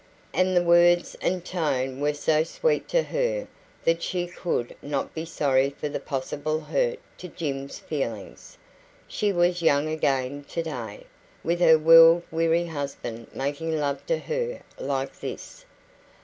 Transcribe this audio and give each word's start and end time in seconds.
And 0.33 0.57
the 0.57 0.63
words 0.63 1.15
and 1.21 1.45
tone 1.45 1.99
were 1.99 2.15
so 2.15 2.41
sweet 2.43 2.87
to 2.89 3.03
her 3.03 3.47
that 3.83 4.01
she 4.01 4.25
could 4.25 4.75
not 4.81 5.13
be 5.13 5.25
sorry 5.25 5.69
for 5.69 5.89
the 5.89 5.99
possible 5.99 6.59
hurt 6.59 6.97
to 7.19 7.27
Jim's 7.27 7.77
feelings. 7.77 8.57
She 9.07 9.31
was 9.31 9.61
young 9.61 9.87
again 9.87 10.43
today, 10.45 11.03
with 11.43 11.59
her 11.59 11.77
world 11.77 12.23
weary 12.31 12.65
husband 12.65 13.27
making 13.35 13.79
love 13.79 14.03
to 14.07 14.17
her 14.17 14.61
like 14.79 15.19
this. 15.19 15.65